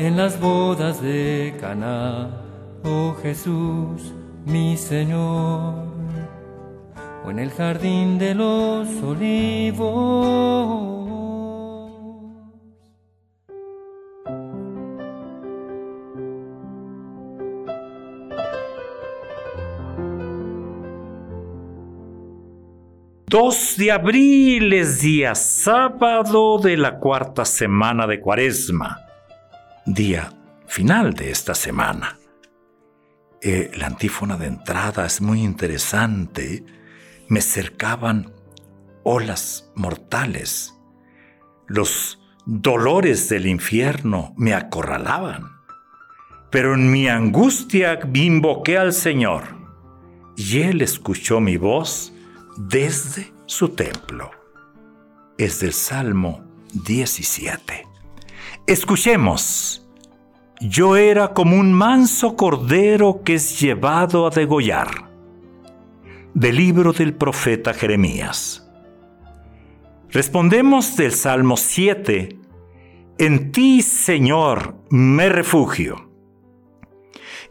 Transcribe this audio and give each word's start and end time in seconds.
en 0.00 0.16
las 0.16 0.40
bodas 0.40 1.02
de 1.02 1.54
Caná, 1.60 2.30
oh 2.84 3.14
Jesús, 3.22 4.14
mi 4.46 4.78
Señor, 4.78 5.74
o 7.22 7.30
en 7.30 7.38
el 7.38 7.50
jardín 7.50 8.18
de 8.18 8.34
los 8.34 8.88
olivos. 9.02 10.40
Dos 23.26 23.76
de 23.76 23.92
abril 23.92 24.72
es 24.72 25.02
día 25.02 25.34
sábado 25.34 26.58
de 26.58 26.78
la 26.78 26.98
cuarta 26.98 27.44
semana 27.44 28.06
de 28.06 28.18
Cuaresma, 28.18 29.09
día 29.86 30.32
final 30.66 31.14
de 31.14 31.30
esta 31.30 31.54
semana. 31.54 32.18
Eh, 33.42 33.70
la 33.74 33.86
antífona 33.86 34.36
de 34.36 34.46
entrada 34.46 35.06
es 35.06 35.20
muy 35.20 35.42
interesante. 35.42 36.64
Me 37.28 37.40
cercaban 37.40 38.32
olas 39.02 39.70
mortales. 39.74 40.74
Los 41.66 42.20
dolores 42.44 43.28
del 43.28 43.46
infierno 43.46 44.34
me 44.36 44.54
acorralaban. 44.54 45.50
Pero 46.50 46.74
en 46.74 46.90
mi 46.90 47.08
angustia 47.08 48.00
invoqué 48.12 48.76
al 48.76 48.92
Señor, 48.92 49.44
y 50.36 50.62
Él 50.62 50.82
escuchó 50.82 51.40
mi 51.40 51.56
voz 51.56 52.12
desde 52.56 53.32
su 53.46 53.70
templo. 53.70 54.30
Es 55.38 55.60
del 55.60 55.72
Salmo 55.72 56.44
17. 56.72 57.89
Escuchemos. 58.66 59.86
Yo 60.60 60.96
era 60.96 61.28
como 61.28 61.56
un 61.56 61.72
manso 61.72 62.36
cordero 62.36 63.22
que 63.24 63.34
es 63.34 63.58
llevado 63.60 64.26
a 64.26 64.30
degollar. 64.30 65.10
Del 66.34 66.56
libro 66.56 66.92
del 66.92 67.14
profeta 67.14 67.74
Jeremías. 67.74 68.70
Respondemos 70.10 70.96
del 70.96 71.12
Salmo 71.12 71.56
7. 71.56 72.38
En 73.18 73.52
ti, 73.52 73.82
Señor, 73.82 74.74
me 74.90 75.28
refugio. 75.28 76.10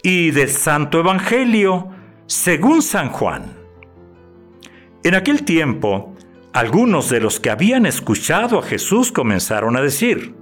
Y 0.03 0.31
del 0.31 0.49
Santo 0.49 0.99
Evangelio, 0.99 1.89
según 2.27 2.81
San 2.81 3.09
Juan. 3.09 3.57
En 5.03 5.15
aquel 5.15 5.43
tiempo, 5.43 6.15
algunos 6.53 7.09
de 7.09 7.19
los 7.19 7.39
que 7.39 7.49
habían 7.49 7.85
escuchado 7.85 8.59
a 8.59 8.63
Jesús 8.63 9.11
comenzaron 9.11 9.77
a 9.77 9.81
decir, 9.81 10.35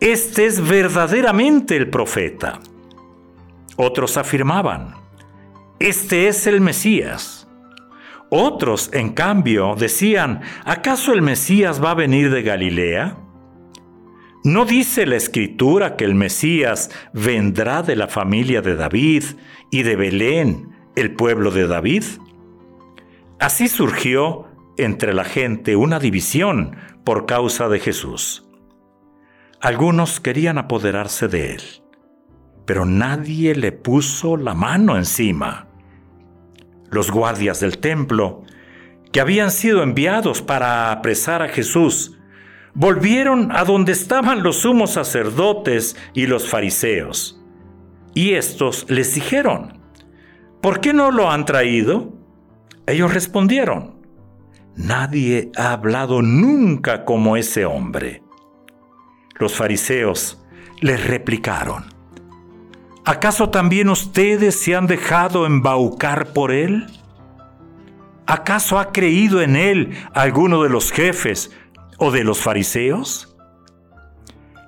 Este 0.00 0.46
es 0.46 0.66
verdaderamente 0.66 1.76
el 1.76 1.90
profeta. 1.90 2.58
Otros 3.76 4.16
afirmaban, 4.16 4.94
Este 5.78 6.26
es 6.26 6.46
el 6.46 6.62
Mesías. 6.62 7.46
Otros, 8.30 8.88
en 8.94 9.12
cambio, 9.12 9.74
decían, 9.76 10.40
¿acaso 10.64 11.12
el 11.12 11.20
Mesías 11.20 11.84
va 11.84 11.90
a 11.90 11.94
venir 11.94 12.30
de 12.30 12.42
Galilea? 12.42 13.18
¿No 14.42 14.64
dice 14.64 15.04
la 15.04 15.16
escritura 15.16 15.96
que 15.96 16.06
el 16.06 16.14
Mesías 16.14 16.90
vendrá 17.12 17.82
de 17.82 17.96
la 17.96 18.08
familia 18.08 18.62
de 18.62 18.76
David 18.76 19.24
y 19.70 19.82
de 19.82 19.96
Belén, 19.96 20.70
el 20.96 21.14
pueblo 21.14 21.50
de 21.50 21.66
David? 21.66 22.04
Así 23.38 23.68
surgió 23.68 24.46
entre 24.78 25.12
la 25.12 25.24
gente 25.24 25.76
una 25.76 25.98
división 25.98 26.76
por 27.04 27.26
causa 27.26 27.68
de 27.68 27.80
Jesús. 27.80 28.49
Algunos 29.60 30.20
querían 30.20 30.56
apoderarse 30.56 31.28
de 31.28 31.52
él, 31.52 31.62
pero 32.64 32.86
nadie 32.86 33.54
le 33.54 33.72
puso 33.72 34.38
la 34.38 34.54
mano 34.54 34.96
encima. 34.96 35.68
Los 36.90 37.10
guardias 37.10 37.60
del 37.60 37.76
templo, 37.76 38.42
que 39.12 39.20
habían 39.20 39.50
sido 39.50 39.82
enviados 39.82 40.40
para 40.40 40.90
apresar 40.92 41.42
a 41.42 41.48
Jesús, 41.48 42.18
volvieron 42.72 43.52
a 43.52 43.64
donde 43.64 43.92
estaban 43.92 44.42
los 44.42 44.60
sumos 44.60 44.92
sacerdotes 44.92 45.94
y 46.14 46.26
los 46.26 46.48
fariseos. 46.48 47.38
Y 48.14 48.32
estos 48.32 48.86
les 48.88 49.14
dijeron, 49.14 49.78
¿por 50.62 50.80
qué 50.80 50.94
no 50.94 51.10
lo 51.10 51.30
han 51.30 51.44
traído? 51.44 52.14
Ellos 52.86 53.12
respondieron, 53.12 54.00
Nadie 54.74 55.52
ha 55.56 55.72
hablado 55.72 56.22
nunca 56.22 57.04
como 57.04 57.36
ese 57.36 57.66
hombre. 57.66 58.22
Los 59.40 59.56
fariseos 59.56 60.38
les 60.80 61.06
replicaron, 61.06 61.86
¿acaso 63.06 63.48
también 63.48 63.88
ustedes 63.88 64.60
se 64.60 64.76
han 64.76 64.86
dejado 64.86 65.46
embaucar 65.46 66.34
por 66.34 66.52
él? 66.52 66.86
¿Acaso 68.26 68.78
ha 68.78 68.92
creído 68.92 69.40
en 69.40 69.56
él 69.56 69.96
alguno 70.12 70.62
de 70.62 70.68
los 70.68 70.92
jefes 70.92 71.52
o 71.96 72.10
de 72.10 72.22
los 72.22 72.40
fariseos? 72.40 73.34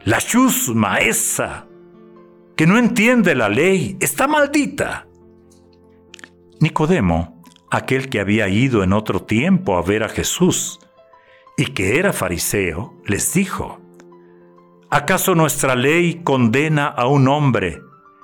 La 0.05 0.19
chusma 0.19 0.97
esa, 0.97 1.67
que 2.57 2.67
no 2.67 2.79
entiende 2.79 3.35
la 3.35 3.51
ley, 3.51 3.99
está 4.01 4.27
maldita. 4.27 5.07
Nicodemo 6.61 7.43
aquel 7.71 8.09
que 8.09 8.21
había 8.21 8.49
ido 8.49 8.83
en 8.83 8.95
otro 8.95 9.23
tiempo 9.23 9.77
a 9.77 9.83
ver 9.83 10.03
a 10.03 10.09
Jesús 10.09 10.81
y 11.59 11.67
que 11.67 11.99
era 11.99 12.15
fariseo, 12.15 12.95
les 13.05 13.35
dijo, 13.35 13.82
¿acaso 14.93 15.35
nuestra 15.35 15.75
ley 15.75 16.21
condena 16.23 16.87
a 16.87 17.07
un 17.07 17.27
hombre 17.27 17.81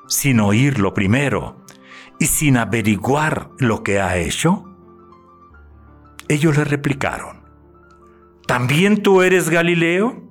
sin 0.07 0.39
oírlo 0.39 0.93
primero 0.93 1.65
y 2.21 2.27
sin 2.27 2.59
averiguar 2.59 3.51
lo 3.59 3.83
que 3.83 4.01
ha 4.01 4.19
hecho? 4.19 4.65
Ellos 6.29 6.59
le 6.59 6.65
replicaron, 6.65 7.43
¿también 8.47 9.03
tú 9.03 9.23
eres 9.23 9.49
Galileo? 9.49 10.23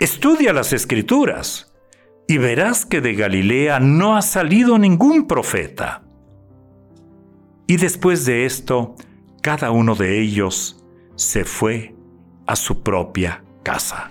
Estudia 0.00 0.52
las 0.52 0.72
escrituras 0.72 1.72
y 2.26 2.38
verás 2.38 2.84
que 2.84 3.00
de 3.00 3.14
Galilea 3.14 3.78
no 3.78 4.16
ha 4.16 4.22
salido 4.22 4.78
ningún 4.78 5.28
profeta. 5.28 6.02
Y 7.68 7.76
después 7.76 8.24
de 8.26 8.46
esto, 8.46 8.96
cada 9.42 9.70
uno 9.70 9.94
de 9.94 10.20
ellos 10.20 10.84
se 11.14 11.44
fue 11.44 11.94
a 12.48 12.56
su 12.56 12.82
propia 12.82 13.44
casa. 13.62 14.10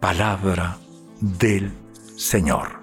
Palabra 0.00 0.76
del 1.20 1.72
Señor. 2.16 2.80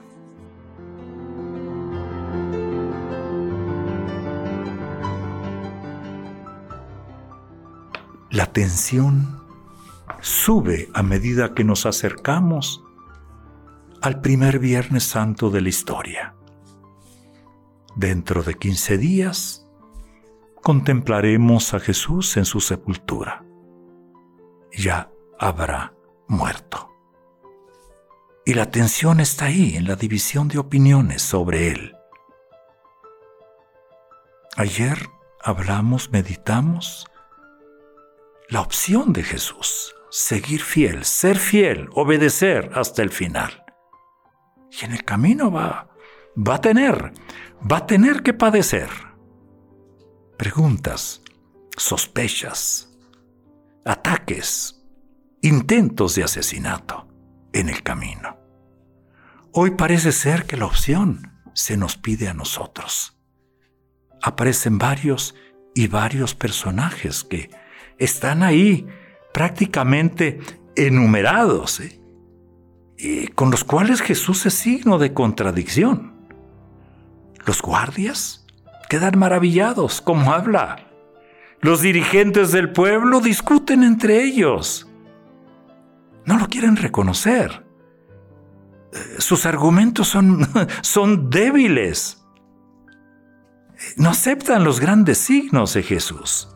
La 8.32 8.48
tensión 8.48 9.40
sube 10.22 10.90
a 10.96 11.04
medida 11.04 11.54
que 11.54 11.64
nos 11.64 11.86
acercamos 11.86 12.84
al 14.02 14.20
primer 14.20 14.58
Viernes 14.58 15.04
Santo 15.04 15.52
de 15.52 15.62
la 15.62 15.70
historia. 15.70 16.36
Dentro 17.96 18.42
de 18.42 18.56
15 18.56 18.98
días 18.98 19.68
contemplaremos 20.64 21.76
a 21.76 21.80
Jesús 21.80 22.38
en 22.38 22.46
su 22.46 22.60
sepultura. 22.60 23.46
Ya 24.72 25.12
habrá 25.40 25.94
muerto. 26.28 26.93
Y 28.46 28.54
la 28.54 28.70
tensión 28.70 29.20
está 29.20 29.46
ahí, 29.46 29.76
en 29.76 29.88
la 29.88 29.96
división 29.96 30.48
de 30.48 30.60
opiniones 30.60 31.22
sobre 31.22 31.70
él. 31.70 31.96
Ayer 34.58 34.98
hablamos, 35.42 36.12
meditamos 36.12 37.08
la 38.50 38.62
opción 38.62 39.14
de 39.14 39.24
Jesús, 39.24 39.96
seguir 40.10 40.62
fiel, 40.62 41.06
ser 41.06 41.38
fiel, 41.38 41.90
obedecer 41.94 42.70
hasta 42.74 43.02
el 43.02 43.10
final. 43.10 43.64
Y 44.70 44.86
en 44.86 44.92
el 44.92 45.04
camino 45.04 45.52
va 45.52 45.94
va 46.36 46.56
a 46.56 46.62
tener, 46.62 47.14
va 47.70 47.78
a 47.78 47.88
tener 47.88 48.24
que 48.24 48.34
padecer. 48.34 48.90
Preguntas, 50.38 51.22
sospechas, 51.78 52.90
ataques, 53.86 54.84
intentos 55.42 56.16
de 56.16 56.24
asesinato. 56.24 57.08
En 57.54 57.70
el 57.70 57.84
camino. 57.84 58.38
Hoy 59.52 59.72
parece 59.72 60.12
ser 60.12 60.46
que 60.46 60.58
la 60.58 60.66
opción 60.66 61.32
se 61.54 61.78
nos 61.78 61.96
pide 61.96 62.28
a 62.28 62.34
nosotros. 62.34 63.18
Aparecen 64.22 64.78
varios 64.78 65.36
y 65.76 65.88
varios 65.88 66.36
personajes 66.36 67.24
que 67.24 67.50
están 67.98 68.44
ahí 68.44 68.88
prácticamente 69.34 70.40
enumerados, 70.76 71.80
¿eh? 71.80 72.00
y 72.98 73.28
con 73.28 73.52
los 73.52 73.64
cuales 73.64 74.02
Jesús 74.02 74.46
es 74.46 74.54
signo 74.54 74.98
de 74.98 75.14
contradicción. 75.14 76.14
Los 77.46 77.62
guardias 77.62 78.46
quedan 78.90 79.20
maravillados, 79.20 80.02
como 80.02 80.32
habla. 80.32 80.88
Los 81.62 81.82
dirigentes 81.82 82.52
del 82.52 82.72
pueblo 82.72 83.20
discuten 83.20 83.84
entre 83.84 84.24
ellos. 84.24 84.88
No 86.44 86.48
lo 86.48 86.52
quieren 86.52 86.76
reconocer. 86.76 87.66
Eh, 88.92 88.98
sus 89.20 89.46
argumentos 89.46 90.10
son, 90.10 90.46
son 90.82 91.30
débiles. 91.30 92.22
No 93.96 94.10
aceptan 94.10 94.66
los 94.66 94.82
grandes 94.82 95.20
signos 95.20 95.74
de 95.74 95.84
Jesús. 95.84 96.50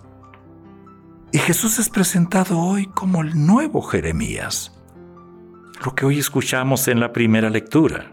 Y 1.32 1.38
Jesús 1.38 1.80
es 1.80 1.88
presentado 1.88 2.60
hoy 2.60 2.88
como 2.88 3.22
el 3.22 3.46
nuevo 3.46 3.82
Jeremías, 3.82 4.78
lo 5.86 5.96
que 5.96 6.06
hoy 6.06 6.20
escuchamos 6.20 6.90
en 6.90 7.00
la 7.00 7.14
primera 7.14 7.50
lectura. 7.50 8.12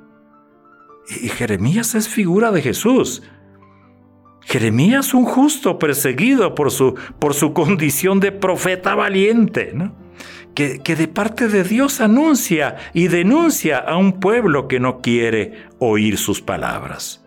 Y 1.09 1.29
Jeremías 1.29 1.97
es 1.97 2.09
figura 2.09 2.53
de 2.53 2.63
Jesús. 2.63 3.25
Jeremías 4.43 5.13
un 5.13 5.25
justo 5.25 5.81
perseguido 5.81 6.55
por 6.55 6.71
su, 6.71 6.95
por 7.19 7.35
su 7.35 7.53
condición 7.53 8.21
de 8.21 8.31
profeta 8.31 8.95
valiente, 8.95 9.75
que, 10.55 10.79
de 10.79 11.09
parte 11.09 11.49
de 11.49 11.65
Dios 11.65 12.01
anuncia 12.01 12.77
y 12.93 13.09
denuncia 13.09 13.79
a 13.79 13.97
un 13.97 14.21
pueblo 14.21 14.69
que 14.69 14.81
no 14.81 15.01
quiere 15.01 15.67
oír 15.79 16.17
sus 16.17 16.41
palabras. 16.41 17.25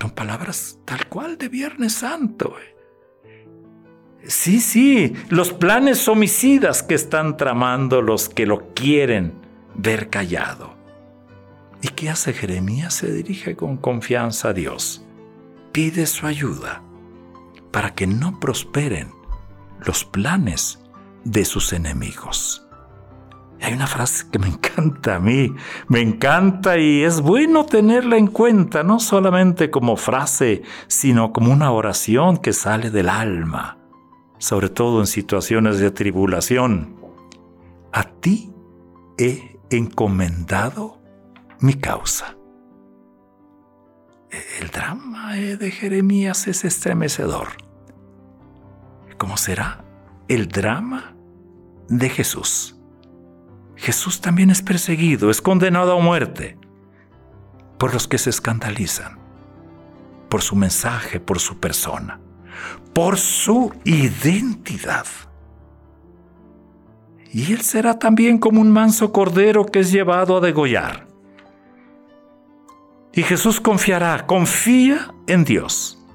Son 0.00 0.10
palabras 0.10 0.78
tal 0.84 1.06
cual 1.06 1.38
de 1.38 1.48
Viernes 1.48 1.94
Santo. 1.94 2.54
Eh. 3.24 3.48
Sí, 4.24 4.60
sí, 4.60 5.14
los 5.30 5.52
planes 5.52 6.06
homicidas 6.08 6.82
que 6.82 6.94
están 6.94 7.36
tramando 7.36 8.02
los 8.02 8.28
que 8.28 8.44
lo 8.44 8.74
quieren 8.74 9.32
ver 9.74 10.10
callado. 10.10 10.74
¿Y 11.80 11.88
qué 11.88 12.10
hace 12.10 12.32
Jeremías? 12.32 12.94
Se 12.94 13.12
dirige 13.12 13.56
con 13.56 13.76
confianza 13.76 14.48
a 14.48 14.52
Dios. 14.52 15.04
Pide 15.72 16.06
su 16.06 16.26
ayuda 16.26 16.82
para 17.70 17.94
que 17.94 18.06
no 18.06 18.40
prosperen 18.40 19.10
los 19.84 20.04
planes 20.04 20.80
de 21.24 21.44
sus 21.44 21.72
enemigos. 21.72 22.66
Hay 23.60 23.72
una 23.72 23.86
frase 23.86 24.26
que 24.30 24.38
me 24.38 24.48
encanta 24.48 25.16
a 25.16 25.20
mí, 25.20 25.54
me 25.88 26.00
encanta 26.00 26.78
y 26.78 27.02
es 27.02 27.20
bueno 27.20 27.64
tenerla 27.64 28.16
en 28.16 28.26
cuenta, 28.26 28.82
no 28.82 29.00
solamente 29.00 29.70
como 29.70 29.96
frase, 29.96 30.62
sino 30.86 31.32
como 31.32 31.52
una 31.52 31.70
oración 31.72 32.36
que 32.36 32.52
sale 32.52 32.90
del 32.90 33.08
alma 33.08 33.78
sobre 34.38 34.68
todo 34.68 35.00
en 35.00 35.06
situaciones 35.06 35.78
de 35.78 35.90
tribulación. 35.90 36.96
A 37.92 38.04
ti 38.04 38.52
he 39.18 39.58
encomendado 39.70 41.00
mi 41.60 41.74
causa. 41.74 42.36
El 44.60 44.68
drama 44.68 45.34
de 45.34 45.70
Jeremías 45.70 46.46
es 46.46 46.64
estremecedor. 46.64 47.48
¿Cómo 49.36 49.44
será 49.44 49.84
el 50.28 50.48
drama 50.48 51.14
de 51.88 52.08
Jesús? 52.08 52.74
Jesús 53.76 54.22
también 54.22 54.48
es 54.48 54.62
perseguido, 54.62 55.30
es 55.30 55.42
condenado 55.42 55.92
a 55.92 56.00
muerte 56.00 56.58
por 57.76 57.92
los 57.92 58.08
que 58.08 58.16
se 58.16 58.30
escandalizan, 58.30 59.18
por 60.30 60.40
su 60.40 60.56
mensaje, 60.56 61.20
por 61.20 61.38
su 61.38 61.60
persona 61.60 62.18
por 62.94 63.18
su 63.18 63.74
identidad. 63.84 65.04
Y 67.30 67.52
él 67.52 67.60
será 67.60 67.98
también 67.98 68.38
como 68.38 68.62
un 68.62 68.70
manso 68.70 69.12
cordero 69.12 69.66
que 69.66 69.80
es 69.80 69.92
llevado 69.92 70.38
a 70.38 70.40
degollar. 70.40 71.06
Y 73.12 73.22
Jesús 73.22 73.60
confiará, 73.60 74.26
confía 74.26 75.12
en 75.26 75.44
Dios. 75.44 76.05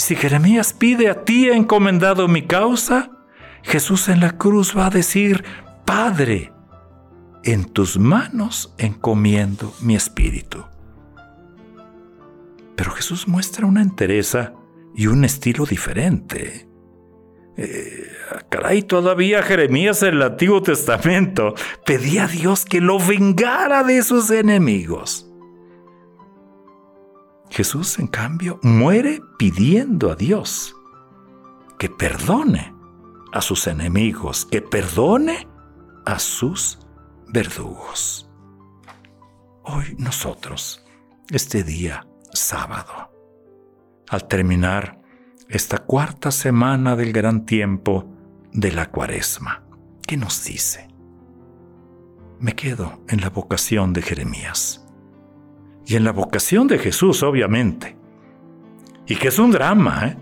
Si 0.00 0.16
Jeremías 0.16 0.72
pide 0.72 1.10
a 1.10 1.24
ti 1.26 1.50
encomendado 1.50 2.26
mi 2.26 2.46
causa, 2.46 3.10
Jesús 3.62 4.08
en 4.08 4.20
la 4.20 4.38
cruz 4.38 4.74
va 4.74 4.86
a 4.86 4.90
decir, 4.90 5.44
Padre, 5.84 6.54
en 7.44 7.66
tus 7.66 7.98
manos 7.98 8.74
encomiendo 8.78 9.74
mi 9.82 9.94
espíritu. 9.94 10.64
Pero 12.76 12.92
Jesús 12.92 13.28
muestra 13.28 13.66
una 13.66 13.82
entereza 13.82 14.54
y 14.94 15.06
un 15.06 15.22
estilo 15.22 15.66
diferente. 15.66 16.66
Eh, 17.58 18.10
caray, 18.48 18.84
todavía 18.84 19.42
Jeremías 19.42 20.02
en 20.02 20.14
el 20.14 20.22
Antiguo 20.22 20.62
Testamento 20.62 21.54
pedía 21.84 22.24
a 22.24 22.28
Dios 22.28 22.64
que 22.64 22.80
lo 22.80 22.98
vengara 22.98 23.84
de 23.84 24.02
sus 24.02 24.30
enemigos. 24.30 25.29
Jesús, 27.50 27.98
en 27.98 28.06
cambio, 28.06 28.60
muere 28.62 29.20
pidiendo 29.38 30.12
a 30.12 30.16
Dios 30.16 30.76
que 31.78 31.88
perdone 31.88 32.72
a 33.32 33.40
sus 33.40 33.66
enemigos, 33.66 34.46
que 34.46 34.62
perdone 34.62 35.48
a 36.06 36.18
sus 36.18 36.78
verdugos. 37.28 38.30
Hoy 39.64 39.96
nosotros, 39.98 40.84
este 41.28 41.64
día 41.64 42.06
sábado, 42.32 43.10
al 44.08 44.26
terminar 44.28 45.00
esta 45.48 45.78
cuarta 45.78 46.30
semana 46.30 46.94
del 46.94 47.12
gran 47.12 47.44
tiempo 47.46 48.08
de 48.52 48.70
la 48.72 48.90
cuaresma. 48.90 49.64
¿Qué 50.06 50.16
nos 50.16 50.44
dice? 50.44 50.88
Me 52.38 52.54
quedo 52.54 53.02
en 53.08 53.20
la 53.20 53.30
vocación 53.30 53.92
de 53.92 54.02
Jeremías 54.02 54.86
y 55.90 55.96
en 55.96 56.04
la 56.04 56.12
vocación 56.12 56.68
de 56.68 56.78
Jesús, 56.78 57.24
obviamente. 57.24 57.96
Y 59.08 59.16
que 59.16 59.26
es 59.26 59.40
un 59.40 59.50
drama, 59.50 60.06
¿eh? 60.06 60.16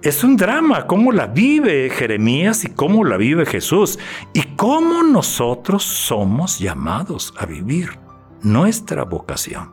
Es 0.00 0.22
un 0.22 0.36
drama 0.36 0.86
cómo 0.86 1.10
la 1.10 1.26
vive 1.26 1.90
Jeremías 1.90 2.64
y 2.64 2.68
cómo 2.68 3.04
la 3.04 3.16
vive 3.16 3.46
Jesús 3.46 3.98
y 4.32 4.42
cómo 4.54 5.02
nosotros 5.02 5.82
somos 5.82 6.60
llamados 6.60 7.34
a 7.36 7.46
vivir 7.46 7.98
nuestra 8.42 9.02
vocación. 9.02 9.72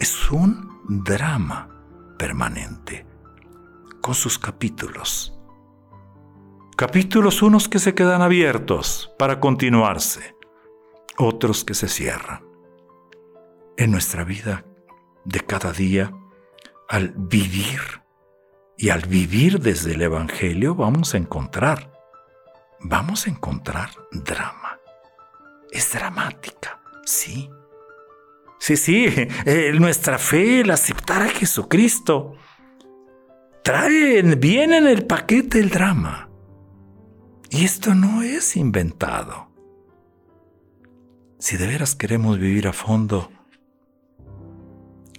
Es 0.00 0.32
un 0.32 0.80
drama 0.88 1.68
permanente, 2.18 3.06
con 4.00 4.16
sus 4.16 4.36
capítulos. 4.36 5.32
Capítulos 6.76 7.40
unos 7.40 7.68
que 7.68 7.78
se 7.78 7.94
quedan 7.94 8.20
abiertos 8.20 9.12
para 9.16 9.38
continuarse, 9.38 10.34
otros 11.16 11.62
que 11.62 11.74
se 11.74 11.86
cierran. 11.86 12.53
En 13.76 13.90
nuestra 13.90 14.24
vida 14.24 14.64
de 15.24 15.40
cada 15.40 15.72
día, 15.72 16.12
al 16.88 17.12
vivir 17.16 17.80
y 18.76 18.90
al 18.90 19.02
vivir 19.02 19.60
desde 19.60 19.94
el 19.94 20.02
Evangelio 20.02 20.74
vamos 20.74 21.14
a 21.14 21.18
encontrar, 21.18 21.92
vamos 22.80 23.26
a 23.26 23.30
encontrar 23.30 23.90
drama. 24.12 24.78
Es 25.72 25.92
dramática, 25.92 26.80
sí, 27.04 27.50
Sí, 28.64 28.78
sí, 28.78 29.04
eh, 29.44 29.72
nuestra 29.78 30.16
fe, 30.16 30.60
el 30.60 30.70
aceptar 30.70 31.20
a 31.20 31.28
Jesucristo, 31.28 32.34
traen, 33.62 34.40
viene 34.40 34.78
en 34.78 34.86
el 34.86 35.04
paquete 35.04 35.60
el 35.60 35.68
drama. 35.68 36.30
Y 37.50 37.66
esto 37.66 37.94
no 37.94 38.22
es 38.22 38.56
inventado. 38.56 39.50
Si 41.38 41.58
de 41.58 41.66
veras 41.66 41.94
queremos 41.94 42.38
vivir 42.38 42.66
a 42.66 42.72
fondo 42.72 43.30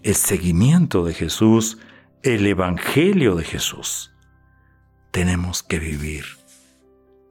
el 0.06 0.14
seguimiento 0.14 1.04
de 1.04 1.16
Jesús, 1.16 1.80
el 2.22 2.46
Evangelio 2.46 3.34
de 3.36 3.44
Jesús, 3.44 4.14
tenemos 5.10 5.64
que 5.64 5.80
vivir 5.80 6.26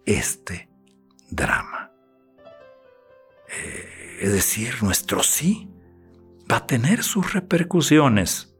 este 0.07 0.69
drama. 1.31 1.93
Eh, 3.49 4.19
es 4.23 4.33
decir, 4.33 4.83
nuestro 4.83 5.23
sí 5.23 5.71
va 6.51 6.57
a 6.57 6.67
tener 6.67 7.05
sus 7.05 7.33
repercusiones 7.33 8.57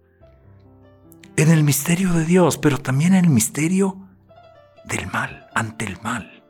en 1.35 1.51
el 1.51 1.65
misterio 1.65 2.13
de 2.13 2.25
Dios, 2.25 2.57
pero 2.57 2.79
también 2.79 3.15
en 3.15 3.25
el 3.25 3.31
misterio 3.31 3.99
del 4.85 5.09
mal, 5.09 5.49
ante 5.57 5.87
el 5.87 6.01
mal. 6.03 6.45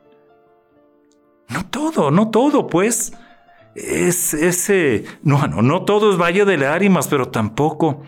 No 1.49 1.65
todo, 1.65 2.11
no 2.11 2.29
todo, 2.29 2.67
pues. 2.67 3.13
Es 3.75 4.33
ese. 4.33 5.05
No, 5.21 5.45
no, 5.47 5.61
no 5.61 5.83
todo 5.83 6.11
es 6.11 6.17
valle 6.17 6.45
de 6.45 6.57
lágrimas, 6.57 7.07
pero 7.07 7.27
tampoco 7.27 8.03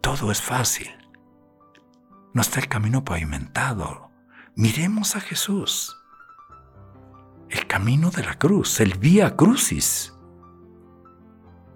todo 0.00 0.30
es 0.32 0.40
fácil. 0.40 0.88
No 2.32 2.40
está 2.40 2.60
el 2.60 2.68
camino 2.68 3.04
pavimentado. 3.04 4.10
Miremos 4.54 5.16
a 5.16 5.20
Jesús. 5.20 5.96
camino 7.68 8.10
de 8.10 8.22
la 8.22 8.38
cruz, 8.38 8.80
el 8.80 8.96
vía 8.96 9.36
crucis. 9.36 10.14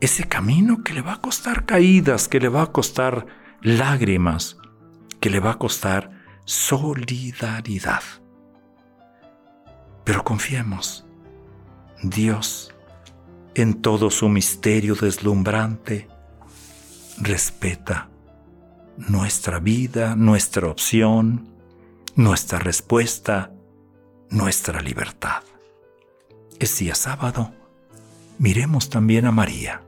Ese 0.01 0.27
camino 0.27 0.83
que 0.83 0.95
le 0.95 1.03
va 1.03 1.15
a 1.15 1.21
costar 1.21 1.67
caídas, 1.67 2.27
que 2.27 2.41
le 2.41 2.49
va 2.49 2.63
a 2.63 2.73
costar 2.73 3.27
lágrimas, 3.61 4.57
que 5.21 5.29
le 5.29 5.41
va 5.41 5.53
a 5.53 5.59
costar 5.59 6.11
solidaridad. 6.47 8.03
Pero 10.05 10.25
confiemos, 10.25 11.05
Dios, 12.03 12.75
en 13.55 13.83
todo 13.83 14.11
su 14.11 14.29
misterio 14.29 14.95
deslumbrante, 14.95 16.09
respeta 17.19 18.09
nuestra 19.09 19.59
vida, 19.59 20.15
nuestra 20.15 20.69
opción, 20.69 21.49
nuestra 22.17 22.59
respuesta, 22.59 23.53
nuestra 24.29 24.81
libertad. 24.81 25.43
Es 26.59 26.79
día 26.79 26.95
sábado. 26.95 27.53
Miremos 28.39 28.91
también 28.91 29.27
a 29.27 29.33
María. 29.33 29.83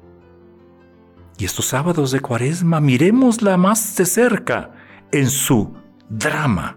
Y 1.38 1.44
estos 1.44 1.66
sábados 1.66 2.10
de 2.12 2.20
cuaresma 2.20 2.80
miremosla 2.80 3.56
más 3.56 3.96
de 3.96 4.06
cerca 4.06 4.70
en 5.10 5.28
su 5.30 5.74
drama. 6.08 6.76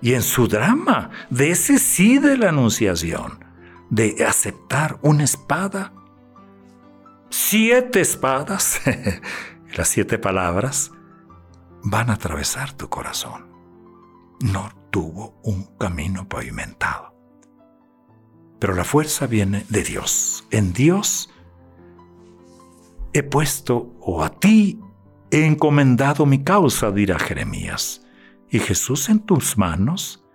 Y 0.00 0.12
en 0.12 0.22
su 0.22 0.46
drama 0.46 1.10
de 1.30 1.50
ese 1.50 1.78
sí 1.78 2.18
de 2.18 2.36
la 2.36 2.50
anunciación, 2.50 3.45
de 3.90 4.24
aceptar 4.26 4.98
una 5.02 5.24
espada, 5.24 5.92
siete 7.30 8.00
espadas, 8.00 8.80
las 9.76 9.88
siete 9.88 10.18
palabras, 10.18 10.92
van 11.82 12.10
a 12.10 12.14
atravesar 12.14 12.72
tu 12.72 12.88
corazón. 12.88 13.46
No 14.40 14.70
tuvo 14.90 15.38
un 15.42 15.64
camino 15.78 16.28
pavimentado. 16.28 17.14
Pero 18.58 18.74
la 18.74 18.84
fuerza 18.84 19.26
viene 19.26 19.64
de 19.68 19.82
Dios. 19.82 20.46
En 20.50 20.72
Dios 20.72 21.30
he 23.12 23.22
puesto, 23.22 23.94
o 24.00 24.24
a 24.24 24.30
ti 24.30 24.80
he 25.30 25.46
encomendado 25.46 26.26
mi 26.26 26.42
causa, 26.42 26.90
dirá 26.90 27.18
Jeremías. 27.18 28.02
Y 28.50 28.58
Jesús 28.58 29.08
en 29.08 29.20
tus 29.20 29.58
manos 29.58 30.25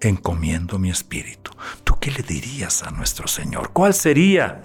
encomiendo 0.00 0.78
mi 0.78 0.90
espíritu. 0.90 1.52
¿Tú 1.84 1.96
qué 2.00 2.10
le 2.10 2.22
dirías 2.22 2.82
a 2.82 2.90
nuestro 2.90 3.28
Señor? 3.28 3.70
¿Cuál 3.72 3.94
sería 3.94 4.62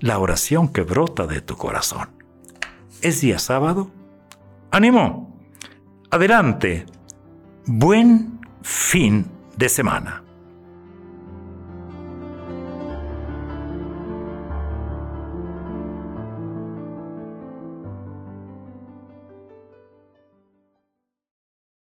la 0.00 0.18
oración 0.18 0.68
que 0.68 0.82
brota 0.82 1.26
de 1.26 1.40
tu 1.40 1.56
corazón? 1.56 2.10
¿Es 3.00 3.20
día 3.20 3.38
sábado? 3.38 3.90
¡Ánimo! 4.70 5.38
Adelante. 6.10 6.86
Buen 7.66 8.40
fin 8.62 9.26
de 9.56 9.68
semana. 9.68 10.23